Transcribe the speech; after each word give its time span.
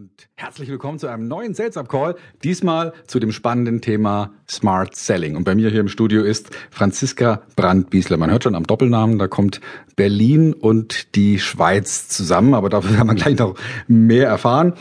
Und 0.00 0.30
herzlich 0.34 0.70
willkommen 0.70 0.98
zu 0.98 1.08
einem 1.08 1.28
neuen 1.28 1.52
Sales 1.52 1.76
Up 1.76 1.90
Call. 1.90 2.14
Diesmal 2.42 2.94
zu 3.06 3.20
dem 3.20 3.32
spannenden 3.32 3.82
Thema 3.82 4.32
Smart 4.48 4.96
Selling. 4.96 5.36
Und 5.36 5.44
bei 5.44 5.54
mir 5.54 5.68
hier 5.68 5.80
im 5.80 5.88
Studio 5.88 6.22
ist 6.22 6.48
Franziska 6.70 7.42
Brandt-Biesler. 7.54 8.16
Man 8.16 8.30
hört 8.30 8.44
schon 8.44 8.54
am 8.54 8.66
Doppelnamen, 8.66 9.18
da 9.18 9.28
kommt 9.28 9.60
Berlin 9.96 10.54
und 10.54 11.14
die 11.16 11.38
Schweiz 11.38 12.08
zusammen. 12.08 12.54
Aber 12.54 12.70
dafür 12.70 12.96
werden 12.96 13.08
wir 13.08 13.14
gleich 13.14 13.36
noch 13.36 13.56
mehr 13.88 14.26
erfahren. 14.26 14.72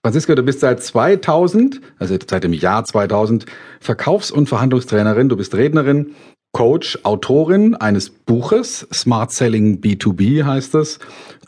Franziska, 0.00 0.36
du 0.36 0.44
bist 0.44 0.60
seit 0.60 0.80
2000, 0.80 1.80
also 1.98 2.16
seit 2.24 2.44
dem 2.44 2.52
Jahr 2.52 2.84
2000, 2.84 3.46
Verkaufs- 3.80 4.30
und 4.30 4.48
Verhandlungstrainerin. 4.48 5.28
Du 5.28 5.36
bist 5.36 5.56
Rednerin, 5.56 6.14
Coach, 6.52 6.98
Autorin 7.02 7.74
eines 7.74 8.10
Buches, 8.10 8.86
Smart 8.92 9.32
Selling 9.32 9.80
B2B 9.80 10.44
heißt 10.44 10.74
es. 10.74 10.98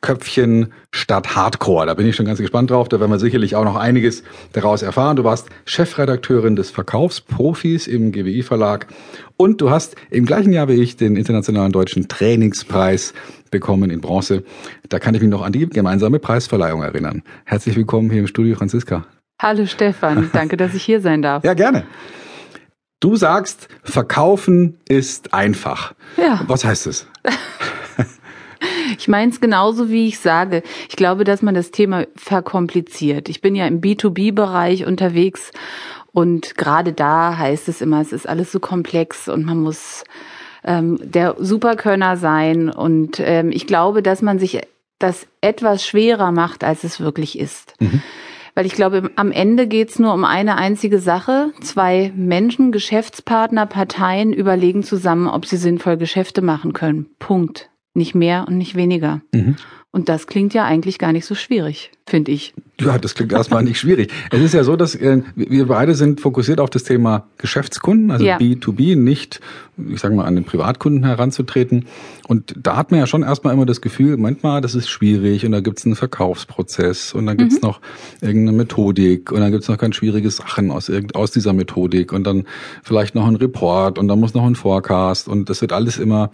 Köpfchen 0.00 0.72
statt 0.92 1.36
Hardcore. 1.36 1.86
Da 1.86 1.94
bin 1.94 2.06
ich 2.06 2.16
schon 2.16 2.24
ganz 2.24 2.38
gespannt 2.38 2.70
drauf. 2.70 2.88
Da 2.88 3.00
werden 3.00 3.10
wir 3.10 3.18
sicherlich 3.18 3.54
auch 3.54 3.64
noch 3.64 3.76
einiges 3.76 4.22
daraus 4.52 4.82
erfahren. 4.82 5.16
Du 5.16 5.24
warst 5.24 5.48
Chefredakteurin 5.66 6.56
des 6.56 6.70
Verkaufsprofis 6.70 7.86
im 7.86 8.12
GWI 8.12 8.42
Verlag 8.42 8.86
und 9.36 9.60
du 9.60 9.68
hast 9.70 9.96
im 10.10 10.24
gleichen 10.24 10.54
Jahr 10.54 10.68
wie 10.68 10.82
ich 10.82 10.96
den 10.96 11.16
Internationalen 11.16 11.72
Deutschen 11.72 12.08
Trainingspreis 12.08 13.12
bekommen 13.50 13.90
in 13.90 14.00
Bronze. 14.00 14.42
Da 14.88 14.98
kann 14.98 15.14
ich 15.14 15.20
mich 15.20 15.30
noch 15.30 15.42
an 15.42 15.52
die 15.52 15.66
gemeinsame 15.68 16.18
Preisverleihung 16.18 16.82
erinnern. 16.82 17.22
Herzlich 17.44 17.76
willkommen 17.76 18.10
hier 18.10 18.20
im 18.20 18.26
Studio, 18.26 18.56
Franziska. 18.56 19.06
Hallo 19.38 19.66
Stefan, 19.66 20.30
danke, 20.32 20.56
dass 20.56 20.74
ich 20.74 20.82
hier 20.82 21.02
sein 21.02 21.20
darf. 21.20 21.44
Ja, 21.44 21.52
gerne. 21.52 21.84
Du 23.04 23.16
sagst, 23.16 23.68
verkaufen 23.82 24.78
ist 24.88 25.34
einfach. 25.34 25.92
Ja. 26.16 26.40
Was 26.46 26.64
heißt 26.64 26.86
es? 26.86 27.06
Ich 28.96 29.08
meine 29.08 29.30
es 29.30 29.40
genauso, 29.42 29.90
wie 29.90 30.08
ich 30.08 30.18
sage. 30.20 30.62
Ich 30.88 30.96
glaube, 30.96 31.24
dass 31.24 31.42
man 31.42 31.54
das 31.54 31.70
Thema 31.70 32.06
verkompliziert. 32.16 33.28
Ich 33.28 33.42
bin 33.42 33.54
ja 33.54 33.66
im 33.66 33.82
B2B-Bereich 33.82 34.86
unterwegs 34.86 35.50
und 36.12 36.56
gerade 36.56 36.94
da 36.94 37.36
heißt 37.36 37.68
es 37.68 37.82
immer, 37.82 38.00
es 38.00 38.12
ist 38.12 38.26
alles 38.26 38.52
so 38.52 38.60
komplex 38.60 39.28
und 39.28 39.44
man 39.44 39.58
muss 39.58 40.04
ähm, 40.64 40.98
der 41.02 41.36
Superkönner 41.38 42.16
sein. 42.16 42.70
Und 42.70 43.20
ähm, 43.20 43.50
ich 43.52 43.66
glaube, 43.66 44.02
dass 44.02 44.22
man 44.22 44.38
sich 44.38 44.62
das 44.98 45.26
etwas 45.42 45.84
schwerer 45.84 46.32
macht, 46.32 46.64
als 46.64 46.84
es 46.84 47.00
wirklich 47.00 47.38
ist. 47.38 47.74
Mhm. 47.80 48.00
Weil 48.54 48.66
ich 48.66 48.74
glaube, 48.74 49.10
am 49.16 49.32
Ende 49.32 49.66
geht's 49.66 49.98
nur 49.98 50.14
um 50.14 50.24
eine 50.24 50.56
einzige 50.56 51.00
Sache. 51.00 51.52
Zwei 51.60 52.12
Menschen, 52.14 52.70
Geschäftspartner, 52.70 53.66
Parteien 53.66 54.32
überlegen 54.32 54.82
zusammen, 54.84 55.26
ob 55.26 55.46
sie 55.46 55.56
sinnvoll 55.56 55.96
Geschäfte 55.96 56.40
machen 56.40 56.72
können. 56.72 57.06
Punkt. 57.18 57.70
Nicht 57.94 58.14
mehr 58.14 58.46
und 58.48 58.56
nicht 58.58 58.76
weniger. 58.76 59.22
Mhm. 59.32 59.56
Und 59.94 60.08
das 60.08 60.26
klingt 60.26 60.54
ja 60.54 60.64
eigentlich 60.64 60.98
gar 60.98 61.12
nicht 61.12 61.24
so 61.24 61.36
schwierig, 61.36 61.92
finde 62.04 62.32
ich. 62.32 62.52
Ja, 62.80 62.98
das 62.98 63.14
klingt 63.14 63.32
erstmal 63.32 63.62
nicht 63.62 63.78
schwierig. 63.78 64.12
Es 64.32 64.40
ist 64.40 64.52
ja 64.52 64.64
so, 64.64 64.74
dass 64.74 64.96
äh, 64.96 65.22
wir 65.36 65.68
beide 65.68 65.94
sind 65.94 66.20
fokussiert 66.20 66.58
auf 66.58 66.68
das 66.68 66.82
Thema 66.82 67.28
Geschäftskunden, 67.38 68.10
also 68.10 68.24
ja. 68.24 68.36
B2B, 68.38 68.96
nicht, 68.96 69.40
ich 69.76 70.00
sage 70.00 70.16
mal, 70.16 70.24
an 70.24 70.34
den 70.34 70.44
Privatkunden 70.44 71.04
heranzutreten. 71.04 71.86
Und 72.26 72.54
da 72.60 72.74
hat 72.76 72.90
man 72.90 72.98
ja 72.98 73.06
schon 73.06 73.22
erstmal 73.22 73.54
immer 73.54 73.66
das 73.66 73.80
Gefühl, 73.80 74.16
manchmal, 74.16 74.60
das 74.60 74.74
ist 74.74 74.88
schwierig 74.88 75.46
und 75.46 75.52
da 75.52 75.60
gibt's 75.60 75.86
einen 75.86 75.94
Verkaufsprozess 75.94 77.12
und 77.12 77.26
dann 77.26 77.36
gibt's 77.36 77.62
mhm. 77.62 77.68
noch 77.68 77.80
irgendeine 78.20 78.58
Methodik 78.58 79.30
und 79.30 79.38
dann 79.38 79.52
gibt's 79.52 79.68
noch 79.68 79.78
ganz 79.78 79.94
schwierige 79.94 80.30
Sachen 80.30 80.72
aus, 80.72 80.90
aus 81.14 81.30
dieser 81.30 81.52
Methodik 81.52 82.12
und 82.12 82.24
dann 82.24 82.44
vielleicht 82.82 83.14
noch 83.14 83.28
ein 83.28 83.36
Report 83.36 84.00
und 84.00 84.08
dann 84.08 84.18
muss 84.18 84.34
noch 84.34 84.46
ein 84.46 84.56
Forecast 84.56 85.28
und 85.28 85.48
das 85.48 85.60
wird 85.60 85.72
alles 85.72 85.98
immer 85.98 86.32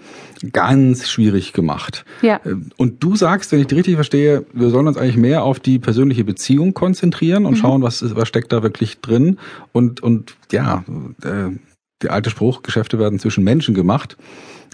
ganz 0.52 1.10
schwierig 1.10 1.52
gemacht. 1.52 2.06
Ja. 2.22 2.40
Äh, 2.44 2.54
und 2.78 3.04
du 3.04 3.14
sagst, 3.14 3.49
wenn 3.52 3.60
ich 3.60 3.66
dich 3.66 3.78
richtig 3.78 3.94
verstehe, 3.94 4.44
wir 4.52 4.70
sollen 4.70 4.86
uns 4.86 4.96
eigentlich 4.96 5.16
mehr 5.16 5.44
auf 5.44 5.60
die 5.60 5.78
persönliche 5.78 6.24
Beziehung 6.24 6.74
konzentrieren 6.74 7.46
und 7.46 7.52
mhm. 7.52 7.58
schauen, 7.58 7.82
was, 7.82 8.14
was 8.14 8.28
steckt 8.28 8.52
da 8.52 8.62
wirklich 8.62 9.00
drin 9.00 9.38
und, 9.72 10.02
und 10.02 10.36
ja, 10.52 10.84
äh, 11.22 11.56
der 12.02 12.12
alte 12.12 12.30
Spruch, 12.30 12.62
Geschäfte 12.62 12.98
werden 12.98 13.18
zwischen 13.18 13.44
Menschen 13.44 13.74
gemacht. 13.74 14.16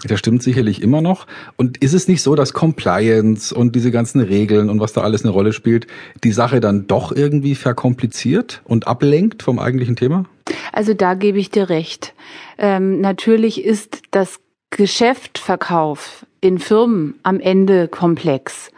Der 0.07 0.17
stimmt 0.17 0.43
sicherlich 0.43 0.81
immer 0.81 1.01
noch. 1.01 1.25
Und 1.55 1.77
ist 1.77 1.93
es 1.93 2.07
nicht 2.07 2.21
so, 2.21 2.35
dass 2.35 2.53
Compliance 2.53 3.53
und 3.53 3.75
diese 3.75 3.91
ganzen 3.91 4.21
Regeln 4.21 4.69
und 4.69 4.79
was 4.79 4.93
da 4.93 5.01
alles 5.01 5.23
eine 5.23 5.31
Rolle 5.31 5.53
spielt, 5.53 5.87
die 6.23 6.31
Sache 6.31 6.59
dann 6.59 6.87
doch 6.87 7.11
irgendwie 7.11 7.55
verkompliziert 7.55 8.61
und 8.65 8.87
ablenkt 8.87 9.41
vom 9.43 9.59
eigentlichen 9.59 9.95
Thema? 9.95 10.25
Also 10.71 10.93
da 10.93 11.15
gebe 11.15 11.39
ich 11.39 11.49
dir 11.49 11.69
recht. 11.69 12.13
Ähm, 12.57 13.01
natürlich 13.01 13.65
ist 13.65 14.01
das 14.11 14.39
Geschäftverkauf 14.69 16.25
in 16.41 16.59
Firmen 16.59 17.15
am 17.23 17.39
Ende 17.39 17.87
komplex. 17.87 18.71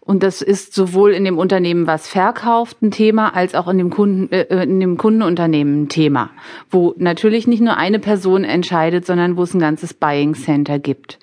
Und 0.00 0.22
das 0.22 0.42
ist 0.42 0.74
sowohl 0.74 1.12
in 1.12 1.24
dem 1.24 1.38
Unternehmen, 1.38 1.86
was 1.86 2.06
verkauft, 2.06 2.82
ein 2.82 2.90
Thema, 2.90 3.34
als 3.34 3.54
auch 3.54 3.68
in 3.68 3.78
dem 3.78 3.90
Kunden, 3.90 4.30
äh, 4.32 4.62
in 4.62 4.78
dem 4.78 4.98
Kundenunternehmen 4.98 5.84
ein 5.84 5.88
Thema, 5.88 6.30
wo 6.70 6.94
natürlich 6.98 7.46
nicht 7.46 7.62
nur 7.62 7.78
eine 7.78 7.98
Person 7.98 8.44
entscheidet, 8.44 9.06
sondern 9.06 9.38
wo 9.38 9.42
es 9.42 9.54
ein 9.54 9.60
ganzes 9.60 9.94
Buying 9.94 10.34
Center 10.34 10.78
gibt. 10.78 11.18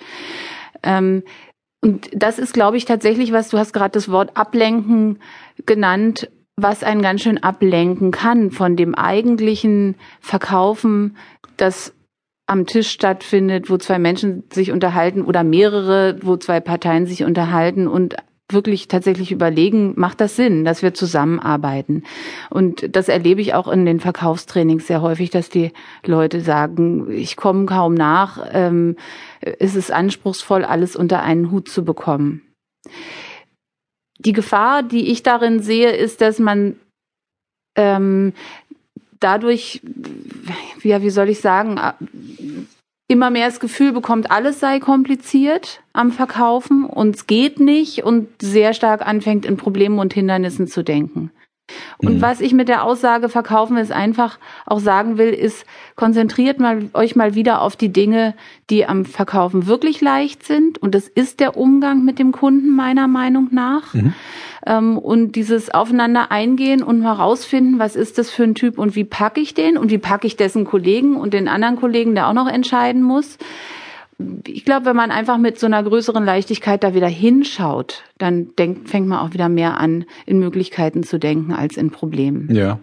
Ähm, 0.82 1.24
und 1.82 2.10
das 2.14 2.40
ist, 2.40 2.54
glaube 2.54 2.78
ich, 2.78 2.86
tatsächlich 2.86 3.32
was, 3.32 3.50
du 3.50 3.60
hast 3.60 3.74
gerade 3.74 3.92
das 3.92 4.10
Wort 4.10 4.36
ablenken 4.36 5.20
genannt, 5.66 6.30
was 6.56 6.84
einen 6.84 7.02
ganz 7.02 7.22
schön 7.22 7.42
ablenken 7.42 8.12
kann 8.12 8.52
von 8.52 8.76
dem 8.76 8.96
eigentlichen 8.96 9.96
Verkaufen, 10.20 11.18
das 11.58 11.94
am 12.52 12.66
Tisch 12.66 12.90
stattfindet, 12.90 13.70
wo 13.70 13.78
zwei 13.78 13.98
Menschen 13.98 14.44
sich 14.52 14.72
unterhalten 14.72 15.22
oder 15.22 15.44
mehrere, 15.44 16.18
wo 16.22 16.36
zwei 16.36 16.60
Parteien 16.60 17.06
sich 17.06 17.24
unterhalten 17.24 17.88
und 17.88 18.18
wirklich 18.50 18.90
tatsächlich 18.90 19.32
überlegen, 19.32 19.94
macht 19.96 20.20
das 20.20 20.36
Sinn, 20.36 20.66
dass 20.66 20.82
wir 20.84 20.94
zusammenarbeiten? 20.94 22.04
Und 22.50 22.94
das 22.94 23.08
erlebe 23.08 23.40
ich 23.40 23.54
auch 23.54 23.70
in 23.70 23.86
den 23.86 24.02
Verkaufstrainings 24.02 24.86
sehr 24.86 25.02
häufig, 25.02 25.30
dass 25.30 25.50
die 25.50 25.72
Leute 26.06 26.42
sagen, 26.42 27.10
ich 27.10 27.38
komme 27.38 27.68
kaum 27.68 27.94
nach, 27.94 28.46
ähm, 28.52 28.98
ist 29.40 29.78
es 29.78 29.90
anspruchsvoll, 29.90 30.66
alles 30.66 30.98
unter 30.98 31.24
einen 31.24 31.52
Hut 31.52 31.70
zu 31.70 31.86
bekommen. 31.86 32.42
Die 34.20 34.34
Gefahr, 34.34 34.84
die 34.84 35.10
ich 35.10 35.24
darin 35.24 35.62
sehe, 35.62 35.92
ist, 35.92 36.20
dass 36.20 36.38
man 36.38 36.76
ähm, 37.78 38.34
dadurch, 39.22 39.82
ja, 40.84 41.02
wie 41.02 41.10
soll 41.10 41.30
ich 41.30 41.40
sagen, 41.40 41.80
immer 43.12 43.30
mehr 43.30 43.48
das 43.48 43.60
Gefühl 43.60 43.92
bekommt, 43.92 44.32
alles 44.32 44.62
sei 44.62 44.80
kompliziert 44.80 45.84
am 45.92 46.12
Verkaufen 46.12 46.86
und 46.86 47.16
es 47.16 47.28
geht 47.28 47.60
nicht 47.60 48.04
und 48.04 48.30
sehr 48.42 48.74
stark 48.74 49.06
anfängt, 49.06 49.46
in 49.46 49.58
Problemen 49.58 50.00
und 50.00 50.14
Hindernissen 50.14 50.66
zu 50.68 50.82
denken. 50.82 51.32
Und 51.98 52.18
mhm. 52.18 52.22
was 52.22 52.42
ich 52.42 52.54
mit 52.54 52.68
der 52.68 52.84
Aussage 52.84 53.30
verkaufen 53.30 53.78
ist 53.78 53.92
einfach 53.92 54.40
auch 54.66 54.80
sagen 54.80 55.18
will, 55.18 55.30
ist, 55.30 55.66
konzentriert 55.96 56.60
mal, 56.60 56.90
euch 56.94 57.16
mal 57.16 57.36
wieder 57.36 57.62
auf 57.62 57.76
die 57.76 57.92
Dinge, 57.92 58.34
die 58.70 58.86
am 58.86 59.06
Verkaufen 59.06 59.68
wirklich 59.68 60.02
leicht 60.02 60.44
sind. 60.44 60.78
Und 60.78 60.96
das 60.96 61.08
ist 61.08 61.40
der 61.40 61.58
Umgang 61.58 62.04
mit 62.04 62.20
dem 62.20 62.32
Kunden 62.32 62.76
meiner 62.76 63.08
Meinung 63.08 63.50
nach. 63.52 63.94
Mhm. 63.94 64.14
Ähm, 64.66 64.98
und 64.98 65.36
dieses 65.36 65.74
Aufeinander 65.74 66.32
eingehen 66.32 66.84
und 66.84 67.04
herausfinden, 67.04 67.80
was 67.80 67.96
ist 67.96 68.18
das 68.18 68.30
für 68.30 68.44
ein 68.44 68.56
Typ 68.56 68.78
und 68.78 68.96
wie 68.96 69.04
packe 69.04 69.42
ich 69.42 69.54
den 69.54 69.78
und 69.78 69.92
wie 69.92 69.98
packe 69.98 70.28
ich 70.28 70.38
dessen 70.38 70.66
Kollegen 70.66 71.16
und 71.16 71.34
den 71.34 71.48
anderen 71.48 71.78
Kollegen, 71.78 72.16
der 72.16 72.28
auch 72.28 72.34
noch 72.34 72.48
entscheiden 72.48 73.02
muss 73.02 73.38
ich 74.48 74.66
glaube, 74.66 74.86
wenn 74.86 74.96
man 74.96 75.12
einfach 75.12 75.38
mit 75.38 75.60
so 75.60 75.66
einer 75.66 75.84
größeren 75.84 76.24
Leichtigkeit 76.24 76.84
da 76.84 76.94
wieder 76.94 77.08
hinschaut, 77.08 78.04
dann 78.18 78.56
denkt, 78.58 78.90
fängt 78.90 79.08
man 79.08 79.20
auch 79.20 79.34
wieder 79.34 79.50
mehr 79.50 79.80
an, 79.80 80.06
in 80.26 80.40
Möglichkeiten 80.40 81.04
zu 81.04 81.20
denken 81.20 81.54
als 81.54 81.78
in 81.78 81.92
Problemen. 81.92 82.54
Ja. 82.54 82.80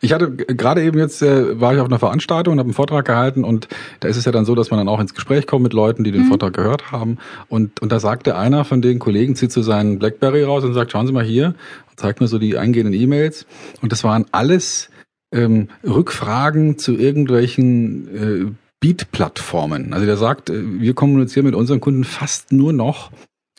Ich 0.00 0.12
hatte 0.12 0.34
gerade 0.34 0.82
eben 0.82 0.98
jetzt 0.98 1.22
äh, 1.22 1.60
war 1.60 1.74
ich 1.74 1.80
auf 1.80 1.86
einer 1.86 1.98
Veranstaltung 1.98 2.52
und 2.52 2.58
habe 2.58 2.68
einen 2.68 2.74
Vortrag 2.74 3.04
gehalten 3.04 3.44
und 3.44 3.68
da 4.00 4.08
ist 4.08 4.16
es 4.16 4.24
ja 4.24 4.32
dann 4.32 4.44
so, 4.44 4.54
dass 4.54 4.70
man 4.70 4.78
dann 4.78 4.88
auch 4.88 5.00
ins 5.00 5.14
Gespräch 5.14 5.46
kommt 5.46 5.62
mit 5.62 5.72
Leuten, 5.72 6.04
die 6.04 6.12
den 6.12 6.22
mhm. 6.22 6.28
Vortrag 6.28 6.54
gehört 6.54 6.90
haben 6.90 7.18
und 7.48 7.80
und 7.82 7.92
da 7.92 8.00
sagte 8.00 8.36
einer 8.36 8.64
von 8.64 8.80
den 8.80 8.98
Kollegen 8.98 9.36
zieht 9.36 9.52
so 9.52 9.62
seinen 9.62 9.98
BlackBerry 9.98 10.42
raus 10.44 10.64
und 10.64 10.72
sagt, 10.74 10.92
schauen 10.92 11.06
Sie 11.06 11.12
mal 11.12 11.24
hier 11.24 11.54
und 11.90 12.00
zeigt 12.00 12.20
mir 12.20 12.28
so 12.28 12.38
die 12.38 12.56
eingehenden 12.56 12.94
E-Mails 12.94 13.46
und 13.82 13.92
das 13.92 14.04
waren 14.04 14.24
alles 14.32 14.90
ähm, 15.32 15.68
Rückfragen 15.84 16.78
zu 16.78 16.96
irgendwelchen 16.96 18.54
äh, 18.56 18.67
Beat-Plattformen. 18.80 19.92
Also 19.92 20.06
der 20.06 20.16
sagt, 20.16 20.50
äh, 20.50 20.80
wir 20.80 20.94
kommunizieren 20.94 21.46
mit 21.46 21.54
unseren 21.54 21.80
Kunden 21.80 22.04
fast 22.04 22.52
nur 22.52 22.72
noch 22.72 23.10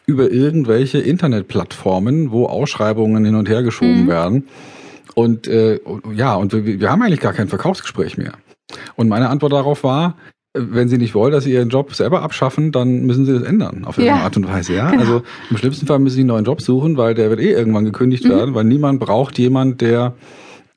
über 0.05 0.31
irgendwelche 0.31 0.99
Internetplattformen, 0.99 2.31
wo 2.31 2.47
Ausschreibungen 2.47 3.23
hin 3.25 3.35
und 3.35 3.47
her 3.47 3.61
geschoben 3.63 4.03
mhm. 4.03 4.07
werden. 4.07 4.47
Und 5.15 5.47
äh, 5.47 5.79
ja, 6.15 6.35
und 6.35 6.53
wir, 6.53 6.79
wir 6.79 6.91
haben 6.91 7.01
eigentlich 7.01 7.19
gar 7.19 7.33
kein 7.33 7.47
Verkaufsgespräch 7.47 8.17
mehr. 8.17 8.33
Und 8.95 9.07
meine 9.07 9.29
Antwort 9.29 9.53
darauf 9.53 9.83
war, 9.83 10.15
äh, 10.53 10.61
wenn 10.61 10.89
Sie 10.89 10.97
nicht 10.97 11.13
wollen, 11.13 11.31
dass 11.31 11.43
Sie 11.43 11.53
Ihren 11.53 11.69
Job 11.69 11.93
selber 11.93 12.21
abschaffen, 12.21 12.71
dann 12.71 13.05
müssen 13.05 13.25
Sie 13.25 13.33
das 13.33 13.43
ändern 13.43 13.85
auf 13.85 13.97
irgendeine 13.97 14.19
ja, 14.19 14.25
Art 14.25 14.37
und 14.37 14.47
Weise. 14.47 14.73
Ja, 14.73 14.89
genau. 14.89 15.01
also 15.01 15.21
im 15.49 15.57
schlimmsten 15.57 15.85
Fall 15.85 15.99
müssen 15.99 16.15
Sie 16.15 16.21
einen 16.21 16.29
neuen 16.29 16.45
Job 16.45 16.61
suchen, 16.61 16.97
weil 16.97 17.13
der 17.13 17.29
wird 17.29 17.39
eh 17.39 17.51
irgendwann 17.51 17.85
gekündigt 17.85 18.25
mhm. 18.25 18.29
werden, 18.29 18.55
weil 18.55 18.63
niemand 18.63 18.99
braucht 18.99 19.37
jemand, 19.37 19.81
der 19.81 20.15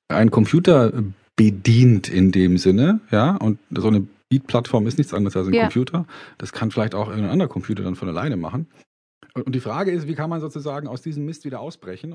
einen 0.08 0.30
Computer 0.30 0.92
bedient 1.36 2.08
in 2.08 2.32
dem 2.32 2.58
Sinne. 2.58 3.00
Ja, 3.10 3.36
und 3.36 3.58
so 3.70 3.88
eine 3.88 4.06
Beat-Plattform 4.32 4.87
ist 4.87 4.96
nichts 4.96 5.12
anderes 5.12 5.37
als 5.37 5.49
ein 5.49 5.52
ja. 5.52 5.62
Computer. 5.64 6.06
Das 6.38 6.52
kann 6.52 6.70
vielleicht 6.70 6.94
auch 6.94 7.08
irgendein 7.08 7.32
anderer 7.32 7.49
Computer 7.49 7.82
dann 7.82 7.96
von 7.96 8.08
alleine 8.08 8.38
machen. 8.38 8.67
Und 9.34 9.55
die 9.55 9.61
Frage 9.61 9.90
ist, 9.90 10.08
wie 10.08 10.14
kann 10.14 10.31
man 10.31 10.40
sozusagen 10.40 10.88
aus 10.88 11.02
diesem 11.02 11.26
Mist 11.26 11.44
wieder 11.44 11.61
ausbrechen? 11.61 12.14